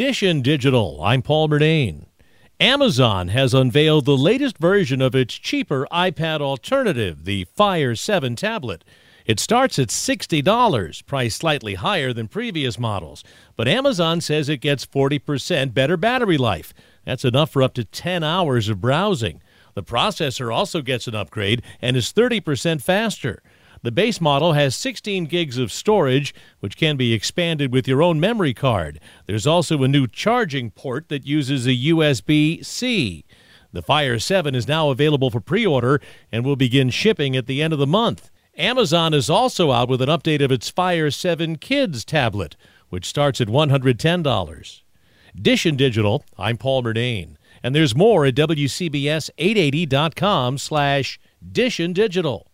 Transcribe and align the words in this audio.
Dishin 0.00 0.42
Digital, 0.42 0.98
I'm 1.02 1.20
Paul 1.20 1.50
Murnane. 1.50 2.06
Amazon 2.58 3.28
has 3.28 3.52
unveiled 3.52 4.06
the 4.06 4.16
latest 4.16 4.56
version 4.56 5.02
of 5.02 5.14
its 5.14 5.34
cheaper 5.34 5.86
iPad 5.92 6.40
alternative, 6.40 7.26
the 7.26 7.44
Fire 7.54 7.94
7 7.94 8.34
tablet. 8.34 8.82
It 9.26 9.38
starts 9.38 9.78
at 9.78 9.88
$60, 9.88 11.04
priced 11.04 11.36
slightly 11.36 11.74
higher 11.74 12.14
than 12.14 12.28
previous 12.28 12.78
models, 12.78 13.22
but 13.56 13.68
Amazon 13.68 14.22
says 14.22 14.48
it 14.48 14.62
gets 14.62 14.86
40% 14.86 15.74
better 15.74 15.98
battery 15.98 16.38
life. 16.38 16.72
That's 17.04 17.26
enough 17.26 17.50
for 17.50 17.62
up 17.62 17.74
to 17.74 17.84
10 17.84 18.22
hours 18.22 18.70
of 18.70 18.80
browsing. 18.80 19.42
The 19.74 19.82
processor 19.82 20.50
also 20.50 20.80
gets 20.80 21.08
an 21.08 21.14
upgrade 21.14 21.60
and 21.82 21.94
is 21.94 22.10
30% 22.10 22.80
faster. 22.80 23.42
The 23.82 23.90
base 23.90 24.20
model 24.20 24.52
has 24.52 24.76
16 24.76 25.24
gigs 25.24 25.56
of 25.56 25.72
storage, 25.72 26.34
which 26.60 26.76
can 26.76 26.98
be 26.98 27.14
expanded 27.14 27.72
with 27.72 27.88
your 27.88 28.02
own 28.02 28.20
memory 28.20 28.52
card. 28.52 29.00
There's 29.26 29.46
also 29.46 29.82
a 29.82 29.88
new 29.88 30.06
charging 30.06 30.70
port 30.70 31.08
that 31.08 31.26
uses 31.26 31.66
a 31.66 31.74
USB 31.74 32.62
C. 32.62 33.24
The 33.72 33.80
Fire 33.80 34.18
7 34.18 34.54
is 34.54 34.68
now 34.68 34.90
available 34.90 35.30
for 35.30 35.40
pre 35.40 35.64
order 35.64 35.98
and 36.30 36.44
will 36.44 36.56
begin 36.56 36.90
shipping 36.90 37.34
at 37.36 37.46
the 37.46 37.62
end 37.62 37.72
of 37.72 37.78
the 37.78 37.86
month. 37.86 38.30
Amazon 38.56 39.14
is 39.14 39.30
also 39.30 39.70
out 39.72 39.88
with 39.88 40.02
an 40.02 40.10
update 40.10 40.44
of 40.44 40.52
its 40.52 40.68
Fire 40.68 41.10
7 41.10 41.56
Kids 41.56 42.04
tablet, 42.04 42.56
which 42.90 43.06
starts 43.06 43.40
at 43.40 43.48
$110. 43.48 44.82
Dishin 45.40 45.78
Digital, 45.78 46.22
I'm 46.36 46.58
Paul 46.58 46.82
Murnane, 46.82 47.36
and 47.62 47.74
there's 47.74 47.96
more 47.96 48.26
at 48.26 48.34
WCBS880.com 48.34 50.58
slash 50.58 51.18
Dishin 51.50 51.94
Digital. 51.94 52.49